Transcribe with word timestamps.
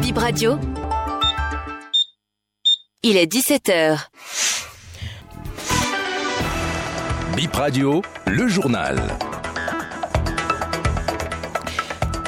Bip 0.00 0.18
Radio. 0.18 0.58
Il 3.02 3.16
est 3.16 3.32
17h. 3.32 3.98
Bip 7.36 7.54
Radio, 7.54 8.02
le 8.26 8.48
journal. 8.48 8.98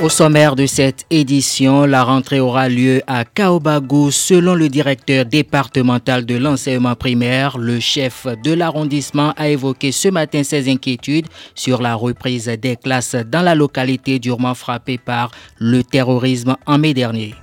Au 0.03 0.09
sommaire 0.09 0.57
de 0.57 0.67
cette 0.67 1.07
édition, 1.11 1.87
la 1.87 2.03
rentrée 2.03 2.41
aura 2.41 2.69
lieu 2.69 3.03
à 3.07 3.25
Kaobago 3.25 4.11
selon 4.11 4.57
le 4.57 4.69
directeur 4.69 5.25
départemental 5.25 6.27
de 6.27 6.35
l'enseignement 6.35 6.97
primaire. 6.97 7.57
Le 7.57 7.79
chef 7.79 8.27
de 8.43 8.53
l'arrondissement 8.53 9.33
a 9.37 9.49
évoqué 9.49 9.93
ce 9.93 10.09
matin 10.09 10.43
ses 10.43 10.69
inquiétudes 10.69 11.29
sur 11.55 11.81
la 11.81 11.95
reprise 11.95 12.47
des 12.47 12.75
classes 12.75 13.15
dans 13.15 13.43
la 13.43 13.55
localité 13.55 14.19
durement 14.19 14.55
frappée 14.55 14.99
par 14.99 15.31
le 15.61 15.85
terrorisme 15.85 16.57
en 16.67 16.79
mai 16.79 16.95
dernier. 16.95 17.37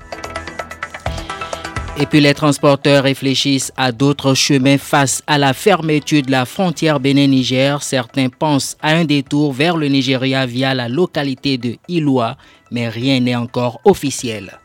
Et 2.01 2.05
puis 2.05 2.21
les 2.21 2.33
transporteurs 2.33 3.03
réfléchissent 3.03 3.73
à 3.75 3.91
d'autres 3.91 4.33
chemins 4.33 4.77
face 4.77 5.21
à 5.27 5.37
la 5.37 5.53
fermeture 5.53 6.21
de 6.21 6.31
la 6.31 6.45
frontière 6.45 7.01
Bénin-Niger. 7.01 7.83
Certains 7.83 8.29
pensent 8.29 8.77
à 8.81 8.91
un 8.91 9.03
détour 9.03 9.51
vers 9.51 9.75
le 9.75 9.87
Nigeria 9.87 10.45
via 10.45 10.73
la 10.73 10.87
localité 10.87 11.57
de 11.57 11.75
Iloa, 11.89 12.37
mais 12.71 12.87
rien 12.87 13.19
n'est 13.19 13.35
encore 13.35 13.81
officiel. 13.83 14.57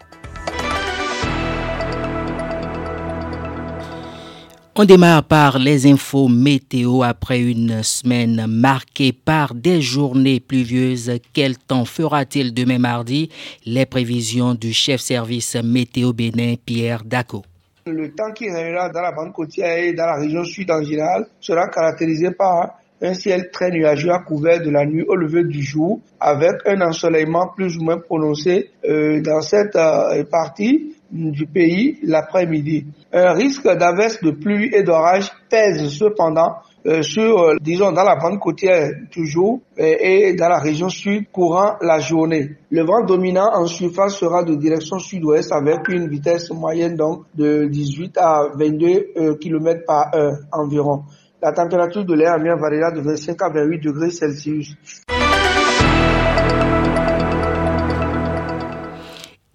On 4.76 4.84
démarre 4.84 5.22
par 5.22 5.60
les 5.60 5.86
infos 5.86 6.26
météo 6.26 7.04
après 7.04 7.40
une 7.40 7.84
semaine 7.84 8.46
marquée 8.48 9.12
par 9.12 9.54
des 9.54 9.80
journées 9.80 10.40
pluvieuses. 10.40 11.12
Quel 11.32 11.56
temps 11.56 11.84
fera-t-il 11.84 12.52
demain 12.52 12.80
mardi? 12.80 13.30
Les 13.64 13.86
prévisions 13.86 14.54
du 14.54 14.72
chef 14.72 15.00
service 15.00 15.54
météo 15.54 16.12
bénin, 16.12 16.54
Pierre 16.66 17.04
Daco. 17.04 17.44
Le 17.86 18.10
temps 18.10 18.32
qui 18.34 18.50
régnera 18.50 18.88
dans 18.88 19.02
la 19.02 19.12
bande 19.12 19.32
côtière 19.32 19.78
et 19.78 19.92
dans 19.92 20.06
la 20.06 20.16
région 20.16 20.42
sud 20.42 20.68
en 20.72 20.82
général 20.82 21.26
sera 21.40 21.68
caractérisé 21.68 22.32
par 22.32 22.74
un 23.00 23.14
ciel 23.14 23.50
très 23.52 23.70
nuageux 23.70 24.10
à 24.10 24.18
couvert 24.18 24.60
de 24.60 24.70
la 24.70 24.84
nuit 24.86 25.04
au 25.06 25.14
lever 25.14 25.44
du 25.44 25.62
jour, 25.62 26.00
avec 26.18 26.54
un 26.66 26.80
ensoleillement 26.80 27.46
plus 27.54 27.76
ou 27.76 27.84
moins 27.84 27.98
prononcé 27.98 28.70
euh, 28.88 29.20
dans 29.20 29.40
cette 29.40 29.76
euh, 29.76 30.24
partie 30.24 30.93
du 31.10 31.46
pays 31.46 31.98
l'après-midi. 32.02 32.86
Un 33.12 33.32
risque 33.34 33.64
d'averse 33.64 34.22
de 34.22 34.30
pluie 34.30 34.70
et 34.74 34.82
d'orage 34.82 35.30
pèse 35.48 35.88
cependant 35.88 36.56
euh, 36.86 37.02
sur, 37.02 37.38
euh, 37.40 37.54
disons, 37.62 37.92
dans 37.92 38.04
la 38.04 38.16
bande 38.16 38.38
côtière 38.38 38.90
toujours 39.10 39.60
et, 39.78 40.28
et 40.28 40.34
dans 40.34 40.48
la 40.48 40.58
région 40.58 40.88
sud 40.90 41.30
courant 41.32 41.76
la 41.80 41.98
journée. 41.98 42.56
Le 42.70 42.82
vent 42.84 43.04
dominant 43.06 43.50
en 43.54 43.66
surface 43.66 44.16
sera 44.16 44.44
de 44.44 44.54
direction 44.54 44.98
sud-ouest 44.98 45.50
avec 45.52 45.88
une 45.88 46.08
vitesse 46.08 46.50
moyenne 46.50 46.96
donc 46.96 47.24
de 47.34 47.66
18 47.68 48.18
à 48.18 48.48
22 48.54 49.36
km 49.40 49.84
par 49.86 50.14
heure 50.14 50.36
environ. 50.52 51.04
La 51.42 51.52
température 51.52 52.04
de 52.04 52.14
l'air 52.14 52.34
ambiant 52.34 52.56
variera 52.56 52.90
de 52.90 53.00
25 53.00 53.40
à 53.42 53.48
28 53.50 53.78
degrés 53.80 54.10
Celsius. 54.10 54.76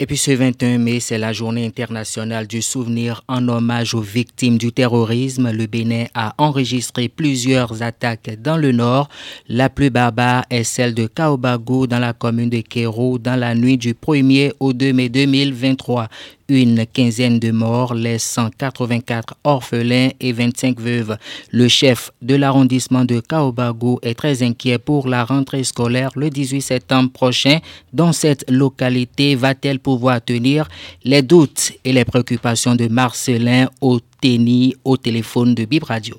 Et 0.02 0.06
puis 0.06 0.16
ce 0.16 0.30
21 0.30 0.78
mai, 0.78 0.98
c'est 0.98 1.18
la 1.18 1.34
journée 1.34 1.66
internationale 1.66 2.46
du 2.46 2.62
souvenir 2.62 3.22
en 3.28 3.46
hommage 3.48 3.94
aux 3.94 4.00
victimes 4.00 4.56
du 4.56 4.72
terrorisme. 4.72 5.50
Le 5.50 5.66
Bénin 5.66 6.06
a 6.14 6.32
enregistré 6.38 7.10
plusieurs 7.10 7.82
attaques 7.82 8.30
dans 8.40 8.56
le 8.56 8.72
nord. 8.72 9.10
La 9.46 9.68
plus 9.68 9.90
barbare 9.90 10.46
est 10.48 10.64
celle 10.64 10.94
de 10.94 11.06
Kaobago 11.06 11.86
dans 11.86 11.98
la 11.98 12.14
commune 12.14 12.48
de 12.48 12.62
Kéro 12.62 13.18
dans 13.18 13.38
la 13.38 13.54
nuit 13.54 13.76
du 13.76 13.92
1er 13.92 14.52
au 14.58 14.72
2 14.72 14.94
mai 14.94 15.10
2023 15.10 16.08
une 16.50 16.84
quinzaine 16.86 17.38
de 17.38 17.50
morts, 17.50 17.94
laissant 17.94 18.50
84 18.50 19.34
orphelins 19.44 20.10
et 20.20 20.32
25 20.32 20.78
veuves. 20.80 21.16
Le 21.52 21.68
chef 21.68 22.10
de 22.20 22.34
l'arrondissement 22.34 23.04
de 23.04 23.20
Kaobago 23.20 24.00
est 24.02 24.14
très 24.14 24.42
inquiet 24.42 24.78
pour 24.78 25.08
la 25.08 25.24
rentrée 25.24 25.64
scolaire 25.64 26.10
le 26.16 26.28
18 26.28 26.60
septembre 26.60 27.10
prochain. 27.10 27.58
Dans 27.92 28.12
cette 28.12 28.50
localité, 28.50 29.34
va-t-elle 29.36 29.78
pouvoir 29.78 30.22
tenir 30.22 30.68
les 31.04 31.22
doutes 31.22 31.72
et 31.84 31.92
les 31.92 32.04
préoccupations 32.04 32.74
de 32.74 32.88
Marcelin 32.88 33.68
au 33.80 34.00
tennis 34.20 34.74
au 34.84 34.96
téléphone 34.96 35.54
de 35.54 35.64
Bib 35.64 35.84
Radio? 35.84 36.16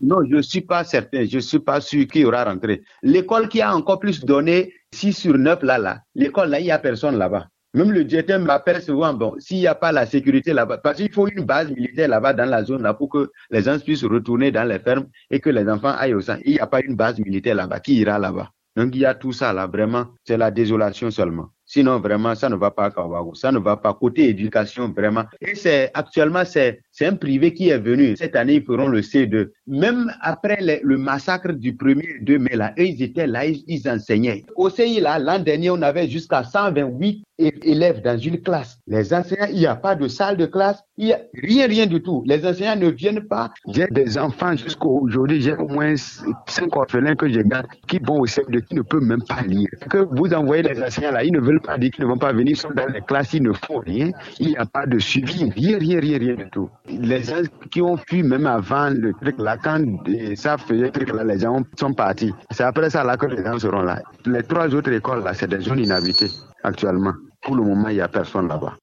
Non, 0.00 0.18
je 0.28 0.36
ne 0.36 0.42
suis 0.42 0.60
pas 0.60 0.84
certain, 0.84 1.24
je 1.24 1.36
ne 1.36 1.40
suis 1.40 1.58
pas 1.58 1.80
sûr 1.80 2.06
qu'il 2.06 2.26
aura 2.26 2.44
rentrée. 2.44 2.82
L'école 3.02 3.48
qui 3.48 3.62
a 3.62 3.74
encore 3.74 3.98
plus 3.98 4.24
donné 4.24 4.74
6 4.92 5.12
sur 5.12 5.38
9 5.38 5.62
là, 5.62 5.78
là, 5.78 6.00
l'école 6.14 6.50
là, 6.50 6.60
il 6.60 6.64
n'y 6.64 6.70
a 6.70 6.78
personne 6.78 7.16
là-bas. 7.16 7.48
Même 7.76 7.92
le 7.92 8.04
directeur 8.04 8.40
m'appelle 8.40 8.80
souvent, 8.80 9.12
bon, 9.12 9.34
s'il 9.38 9.58
n'y 9.58 9.66
a 9.66 9.74
pas 9.74 9.92
la 9.92 10.06
sécurité 10.06 10.54
là-bas, 10.54 10.78
parce 10.78 10.96
qu'il 10.96 11.12
faut 11.12 11.28
une 11.28 11.44
base 11.44 11.70
militaire 11.70 12.08
là-bas 12.08 12.32
dans 12.32 12.48
la 12.48 12.64
zone 12.64 12.82
là 12.82 12.94
pour 12.94 13.10
que 13.10 13.30
les 13.50 13.60
gens 13.64 13.78
puissent 13.78 14.02
retourner 14.02 14.50
dans 14.50 14.64
les 14.64 14.78
fermes 14.78 15.08
et 15.30 15.40
que 15.40 15.50
les 15.50 15.68
enfants 15.68 15.94
aillent 15.98 16.14
au 16.14 16.22
centre. 16.22 16.40
Il 16.46 16.54
n'y 16.54 16.58
a 16.58 16.66
pas 16.66 16.80
une 16.80 16.96
base 16.96 17.18
militaire 17.18 17.54
là-bas. 17.54 17.80
Qui 17.80 17.96
ira 17.96 18.18
là-bas? 18.18 18.50
Donc 18.76 18.94
il 18.94 19.02
y 19.02 19.04
a 19.04 19.14
tout 19.14 19.32
ça 19.32 19.52
là, 19.52 19.66
vraiment, 19.66 20.06
c'est 20.24 20.38
la 20.38 20.50
désolation 20.50 21.10
seulement. 21.10 21.50
Sinon, 21.66 22.00
vraiment, 22.00 22.34
ça 22.34 22.48
ne 22.48 22.56
va 22.56 22.70
pas 22.70 22.86
à 22.86 22.90
Kawago. 22.90 23.34
Ça 23.34 23.52
ne 23.52 23.58
va 23.58 23.76
pas 23.76 23.92
côté 23.92 24.26
éducation, 24.30 24.88
vraiment. 24.96 25.24
Et 25.42 25.54
c'est 25.54 25.90
actuellement, 25.92 26.46
c'est 26.46 26.80
c'est 26.96 27.04
un 27.04 27.16
privé 27.16 27.52
qui 27.52 27.68
est 27.68 27.78
venu. 27.78 28.16
Cette 28.16 28.36
année, 28.36 28.54
ils 28.54 28.64
feront 28.64 28.88
le 28.88 29.02
C2. 29.02 29.50
Même 29.66 30.10
après 30.22 30.58
le, 30.82 30.96
massacre 30.96 31.52
du 31.52 31.74
1er 31.74 32.24
2 32.24 32.38
mai, 32.38 32.56
là, 32.56 32.72
eux, 32.78 32.86
ils 32.86 33.02
étaient 33.02 33.26
là, 33.26 33.44
ils, 33.44 33.62
ils 33.66 33.86
enseignaient. 33.86 34.46
Au 34.56 34.70
CI, 34.70 35.00
là, 35.00 35.18
l'an 35.18 35.38
dernier, 35.38 35.68
on 35.68 35.82
avait 35.82 36.08
jusqu'à 36.08 36.42
128 36.42 37.22
élèves 37.38 38.00
dans 38.02 38.16
une 38.16 38.40
classe. 38.40 38.78
Les 38.86 39.12
enseignants, 39.12 39.48
il 39.50 39.58
n'y 39.58 39.66
a 39.66 39.76
pas 39.76 39.94
de 39.94 40.08
salle 40.08 40.36
de 40.36 40.46
classe, 40.46 40.82
il 40.96 41.06
n'y 41.06 41.12
a 41.12 41.20
rien, 41.34 41.66
rien 41.66 41.86
du 41.86 42.02
tout. 42.02 42.22
Les 42.26 42.46
enseignants 42.46 42.76
ne 42.76 42.88
viennent 42.88 43.26
pas. 43.26 43.52
J'ai 43.68 43.86
des 43.90 44.16
enfants 44.16 44.56
jusqu'à 44.56 44.86
aujourd'hui, 44.86 45.42
j'ai 45.42 45.54
au 45.54 45.68
moins 45.68 45.94
cinq 45.96 46.74
orphelins 46.74 47.14
que 47.14 47.28
je 47.28 47.40
garde 47.40 47.66
qui 47.86 47.98
vont 47.98 48.20
au 48.20 48.26
CM2, 48.26 48.62
qui 48.62 48.74
ne 48.74 48.82
peuvent 48.82 49.02
même 49.02 49.22
pas 49.22 49.42
lire. 49.42 49.68
Que 49.90 49.98
vous 49.98 50.32
envoyez 50.32 50.62
les 50.62 50.82
enseignants 50.82 51.12
là, 51.12 51.24
ils 51.24 51.32
ne 51.32 51.40
veulent 51.40 51.60
pas 51.60 51.76
dire 51.76 51.90
qu'ils 51.90 52.04
ne 52.04 52.10
vont 52.10 52.18
pas 52.18 52.32
venir, 52.32 52.52
ils 52.52 52.56
sont 52.56 52.70
dans 52.74 52.86
les 52.86 53.02
classes, 53.02 53.34
ils 53.34 53.42
ne 53.42 53.52
font 53.52 53.80
rien. 53.80 54.10
Il 54.40 54.48
n'y 54.48 54.56
a 54.56 54.64
pas 54.64 54.86
de 54.86 54.98
suivi, 54.98 55.50
rien, 55.50 55.78
rien, 55.78 56.00
rien, 56.00 56.18
rien 56.18 56.34
du 56.34 56.48
tout. 56.50 56.70
Les 56.88 57.22
gens 57.22 57.42
qui 57.70 57.82
ont 57.82 57.96
fui 57.96 58.22
même 58.22 58.46
avant 58.46 58.90
le 58.90 59.12
truc 59.20 59.36
là, 59.38 59.56
quand 59.56 59.82
ça 60.36 60.56
faisait 60.56 60.84
le 60.84 60.90
truc 60.90 61.12
là, 61.12 61.24
les 61.24 61.40
gens 61.40 61.62
sont 61.78 61.92
partis. 61.92 62.32
C'est 62.50 62.64
après 62.64 62.90
ça 62.90 63.02
là 63.02 63.16
que 63.16 63.26
les 63.26 63.42
gens 63.42 63.58
seront 63.58 63.82
là. 63.82 64.00
Les 64.24 64.42
trois 64.42 64.72
autres 64.74 64.92
écoles 64.92 65.24
là, 65.24 65.34
c'est 65.34 65.48
des 65.48 65.60
zones 65.60 65.80
inhabitées 65.80 66.30
actuellement. 66.62 67.12
Pour 67.42 67.56
le 67.56 67.64
moment, 67.64 67.88
il 67.88 67.96
n'y 67.96 68.00
a 68.00 68.08
personne 68.08 68.48
là-bas. 68.48 68.74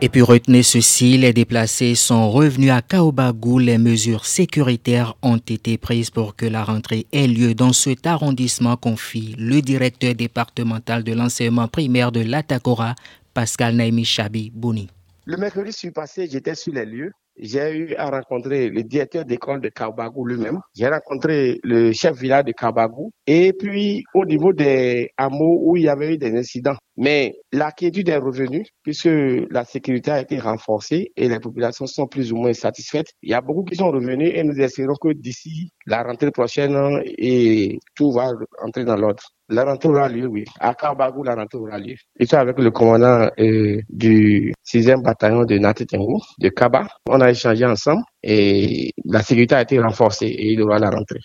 Et 0.00 0.08
puis 0.08 0.22
retenez 0.22 0.62
ceci, 0.62 1.18
les 1.18 1.32
déplacés 1.32 1.96
sont 1.96 2.30
revenus 2.30 2.70
à 2.70 2.82
Kaobagu. 2.82 3.60
Les 3.60 3.78
mesures 3.78 4.26
sécuritaires 4.26 5.16
ont 5.22 5.38
été 5.38 5.76
prises 5.76 6.10
pour 6.10 6.36
que 6.36 6.46
la 6.46 6.62
rentrée 6.62 7.06
ait 7.12 7.26
lieu 7.26 7.52
dans 7.54 7.72
cet 7.72 8.06
arrondissement, 8.06 8.76
confie 8.76 9.34
le 9.36 9.60
directeur 9.60 10.14
départemental 10.14 11.02
de 11.02 11.12
l'enseignement 11.14 11.66
primaire 11.66 12.12
de 12.12 12.20
l'Atakora, 12.20 12.94
Pascal 13.38 13.76
Naimi 13.76 14.04
Chabi 14.04 14.50
Bouni. 14.52 14.88
Le 15.24 15.36
mercredi 15.36 15.92
passé, 15.92 16.26
j'étais 16.28 16.56
sur 16.56 16.74
les 16.74 16.84
lieux 16.84 17.12
j'ai 17.40 17.70
eu 17.70 17.94
à 17.94 18.10
rencontrer 18.10 18.68
le 18.68 18.82
directeur 18.82 19.24
d'école 19.24 19.60
de 19.60 19.68
Kabagou 19.68 20.26
lui-même. 20.26 20.58
J'ai 20.74 20.88
rencontré 20.88 21.60
le 21.62 21.92
chef 21.92 22.18
village 22.18 22.44
de 22.46 22.52
Kabagou. 22.52 23.12
Et 23.28 23.52
puis, 23.52 24.02
au 24.14 24.24
niveau 24.24 24.52
des 24.52 25.10
hameaux 25.16 25.60
où 25.62 25.76
il 25.76 25.84
y 25.84 25.88
avait 25.88 26.14
eu 26.14 26.18
des 26.18 26.36
incidents. 26.36 26.74
Mais 26.98 27.36
l'inquiétude 27.52 28.08
est 28.08 28.16
revenue 28.16 28.66
puisque 28.82 29.08
la 29.50 29.64
sécurité 29.64 30.10
a 30.10 30.20
été 30.20 30.40
renforcée 30.40 31.12
et 31.16 31.28
les 31.28 31.38
populations 31.38 31.86
sont 31.86 32.08
plus 32.08 32.32
ou 32.32 32.36
moins 32.36 32.52
satisfaites. 32.52 33.12
Il 33.22 33.30
y 33.30 33.34
a 33.34 33.40
beaucoup 33.40 33.62
qui 33.62 33.76
sont 33.76 33.92
revenus 33.92 34.32
et 34.34 34.42
nous 34.42 34.60
espérons 34.60 34.96
que 35.00 35.12
d'ici 35.12 35.70
la 35.86 36.02
rentrée 36.02 36.32
prochaine, 36.32 37.00
et 37.06 37.78
tout 37.94 38.10
va 38.10 38.32
entrer 38.62 38.84
dans 38.84 38.96
l'ordre. 38.96 39.22
La 39.48 39.64
rentrée 39.64 39.88
aura 39.88 40.08
lieu, 40.08 40.26
oui. 40.26 40.44
À 40.58 40.74
Kabagou, 40.74 41.22
la 41.22 41.36
rentrée 41.36 41.58
aura 41.58 41.78
lieu. 41.78 41.94
Et 42.18 42.26
ça 42.26 42.40
avec 42.40 42.58
le 42.58 42.72
commandant 42.72 43.30
euh, 43.38 43.80
du 43.88 44.52
6e 44.66 45.00
bataillon 45.00 45.44
de 45.44 45.56
Natetengu, 45.56 46.20
de 46.40 46.48
Kaba. 46.48 46.88
On 47.08 47.20
a 47.20 47.30
échangé 47.30 47.64
ensemble 47.64 48.02
et 48.24 48.90
la 49.04 49.22
sécurité 49.22 49.54
a 49.54 49.62
été 49.62 49.78
renforcée 49.78 50.26
et 50.26 50.52
il 50.52 50.60
aura 50.62 50.80
la 50.80 50.90
rentrée. 50.90 51.20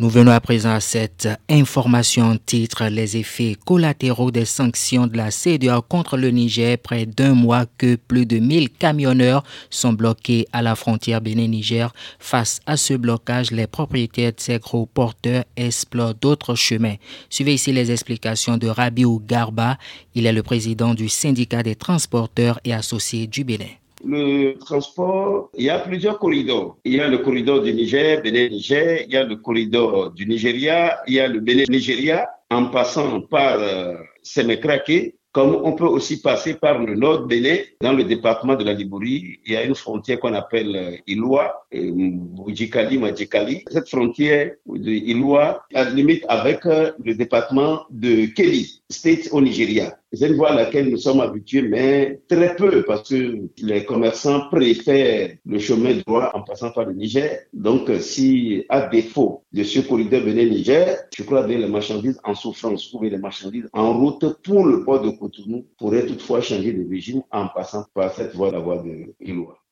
Nous 0.00 0.08
venons 0.08 0.32
à 0.32 0.40
présent 0.40 0.74
à 0.74 0.80
cette 0.80 1.28
information 1.48 2.36
titre 2.44 2.86
les 2.86 3.16
effets 3.16 3.54
collatéraux 3.64 4.32
des 4.32 4.44
sanctions 4.44 5.06
de 5.06 5.16
la 5.16 5.30
CDA 5.30 5.80
contre 5.88 6.16
le 6.16 6.30
Niger. 6.30 6.76
Près 6.78 7.06
d'un 7.06 7.34
mois 7.34 7.66
que 7.78 7.94
plus 7.94 8.26
de 8.26 8.38
1000 8.38 8.70
camionneurs 8.70 9.44
sont 9.70 9.92
bloqués 9.92 10.48
à 10.52 10.62
la 10.62 10.74
frontière 10.74 11.20
Bénin-Niger. 11.20 11.94
Face 12.18 12.60
à 12.66 12.76
ce 12.76 12.94
blocage, 12.94 13.52
les 13.52 13.68
propriétaires 13.68 14.32
de 14.32 14.40
ces 14.40 14.58
gros 14.58 14.86
porteurs 14.86 15.44
explorent 15.56 16.14
d'autres 16.14 16.56
chemins. 16.56 16.96
Suivez 17.30 17.54
ici 17.54 17.72
les 17.72 17.92
explications 17.92 18.56
de 18.56 18.66
Rabiou 18.66 19.22
Garba. 19.24 19.78
Il 20.16 20.26
est 20.26 20.32
le 20.32 20.42
président 20.42 20.94
du 20.94 21.08
syndicat 21.08 21.62
des 21.62 21.76
transporteurs 21.76 22.58
et 22.64 22.74
associés 22.74 23.28
du 23.28 23.44
Bénin. 23.44 23.66
Le 24.06 24.54
transport, 24.58 25.50
il 25.56 25.64
y 25.64 25.70
a 25.70 25.78
plusieurs 25.78 26.18
corridors. 26.18 26.76
Il 26.84 26.94
y 26.94 27.00
a 27.00 27.08
le 27.08 27.18
corridor 27.18 27.62
du 27.62 27.72
Niger, 27.72 28.22
Bénin-Niger, 28.22 29.04
il 29.06 29.12
y 29.12 29.16
a 29.16 29.24
le 29.24 29.36
corridor 29.36 30.10
du 30.12 30.26
Nigeria, 30.26 30.98
il 31.06 31.14
y 31.14 31.20
a 31.20 31.28
le 31.28 31.40
Bénin-Nigeria, 31.40 32.28
en 32.50 32.66
passant 32.66 33.20
par 33.22 33.58
euh, 33.58 33.94
Semekrake, 34.22 35.14
comme 35.32 35.56
on 35.64 35.72
peut 35.72 35.84
aussi 35.86 36.20
passer 36.22 36.54
par 36.54 36.78
le 36.78 36.94
nord 36.94 37.26
Bénin, 37.26 37.56
dans 37.80 37.92
le 37.92 38.04
département 38.04 38.54
de 38.54 38.62
la 38.62 38.72
Libourie, 38.72 39.40
il 39.44 39.52
y 39.52 39.56
a 39.56 39.64
une 39.64 39.74
frontière 39.74 40.20
qu'on 40.20 40.32
appelle 40.32 40.76
euh, 40.76 40.96
Iloa, 41.08 41.66
Boudjikali, 41.72 42.98
Madjikali. 42.98 43.64
Cette 43.68 43.88
frontière 43.88 44.52
de 44.64 44.90
Iloa 44.90 45.64
a 45.74 45.84
limite 45.90 46.24
avec 46.28 46.64
euh, 46.66 46.92
le 47.04 47.14
département 47.16 47.80
de 47.90 48.26
Kelly, 48.26 48.83
State 48.94 49.28
au 49.32 49.40
Nigeria. 49.40 49.98
C'est 50.12 50.28
une 50.28 50.36
voie 50.36 50.50
à 50.50 50.54
laquelle 50.54 50.88
nous 50.90 50.96
sommes 50.96 51.20
habitués, 51.20 51.62
mais 51.62 52.20
très 52.28 52.54
peu, 52.54 52.84
parce 52.84 53.08
que 53.08 53.36
les 53.58 53.84
commerçants 53.84 54.48
préfèrent 54.48 55.30
le 55.44 55.58
chemin 55.58 55.94
droit 56.06 56.30
en 56.34 56.42
passant 56.42 56.70
par 56.70 56.84
le 56.86 56.92
Niger. 56.94 57.40
Donc, 57.52 57.90
si 58.00 58.64
à 58.68 58.86
défaut 58.86 59.42
de 59.52 59.64
ce 59.64 59.80
corridor 59.80 60.22
Bénin-Niger, 60.22 60.98
je 61.16 61.22
crois 61.24 61.42
que 61.42 61.48
les 61.48 61.66
marchandises 61.66 62.20
en 62.24 62.34
souffrance 62.34 62.92
ou 62.92 63.02
les 63.02 63.18
marchandises 63.18 63.68
en 63.72 63.98
route 63.98 64.24
pour 64.42 64.64
le 64.66 64.84
port 64.84 65.00
de 65.02 65.10
Cotonou 65.10 65.66
pourraient 65.78 66.06
toutefois 66.06 66.40
changer 66.40 66.72
de 66.72 66.88
régime 66.88 67.22
en 67.32 67.48
passant 67.48 67.84
par 67.92 68.12
cette 68.14 68.34
voie, 68.34 68.50
la 68.52 68.60
voie 68.60 68.78
de 68.78 69.14
Iloa. 69.20 69.63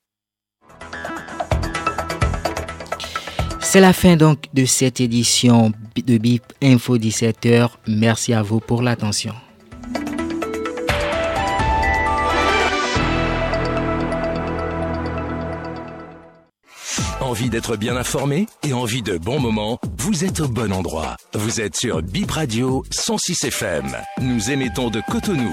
C'est 3.72 3.80
la 3.80 3.94
fin 3.94 4.16
donc 4.16 4.48
de 4.52 4.66
cette 4.66 5.00
édition 5.00 5.72
de 5.96 6.18
BIP 6.18 6.42
Info 6.62 6.98
17h. 6.98 7.70
Merci 7.88 8.34
à 8.34 8.42
vous 8.42 8.60
pour 8.60 8.82
l'attention. 8.82 9.32
Envie 17.22 17.48
d'être 17.48 17.78
bien 17.78 17.96
informé 17.96 18.46
et 18.62 18.74
envie 18.74 19.00
de 19.00 19.16
bons 19.16 19.40
moments? 19.40 19.78
Vous 19.96 20.26
êtes 20.26 20.40
au 20.40 20.48
bon 20.48 20.70
endroit. 20.70 21.16
Vous 21.32 21.62
êtes 21.62 21.74
sur 21.74 22.02
Bip 22.02 22.30
Radio 22.30 22.84
106 22.90 23.44
FM. 23.44 23.86
Nous 24.20 24.50
émettons 24.50 24.90
de 24.90 25.00
Cotonou. 25.10 25.50